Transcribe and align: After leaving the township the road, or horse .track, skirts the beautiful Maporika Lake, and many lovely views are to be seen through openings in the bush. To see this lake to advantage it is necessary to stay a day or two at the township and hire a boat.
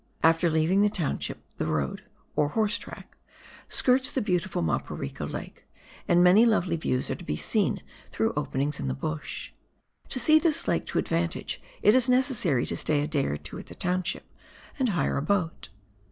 After 0.23 0.49
leaving 0.49 0.81
the 0.81 0.89
township 0.89 1.43
the 1.59 1.67
road, 1.67 2.03
or 2.35 2.49
horse 2.49 2.75
.track, 2.79 3.15
skirts 3.69 4.09
the 4.09 4.19
beautiful 4.19 4.63
Maporika 4.63 5.27
Lake, 5.31 5.67
and 6.07 6.23
many 6.23 6.43
lovely 6.43 6.75
views 6.75 7.11
are 7.11 7.15
to 7.15 7.23
be 7.23 7.35
seen 7.37 7.83
through 8.09 8.33
openings 8.35 8.79
in 8.79 8.87
the 8.87 8.95
bush. 8.95 9.51
To 10.09 10.19
see 10.19 10.39
this 10.39 10.67
lake 10.67 10.87
to 10.87 10.97
advantage 10.97 11.61
it 11.83 11.93
is 11.93 12.09
necessary 12.09 12.65
to 12.65 12.75
stay 12.75 13.03
a 13.03 13.07
day 13.07 13.25
or 13.27 13.37
two 13.37 13.59
at 13.59 13.67
the 13.67 13.75
township 13.75 14.25
and 14.79 14.89
hire 14.89 15.17
a 15.17 15.21
boat. 15.21 15.69